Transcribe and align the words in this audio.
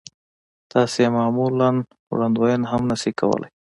تاسې 0.71 0.99
يې 1.05 1.09
معمولاً 1.17 1.69
وړاندوينه 2.11 2.65
هم 2.71 2.81
نه 2.89 2.95
شئ 3.01 3.11
کولای. 3.19 3.51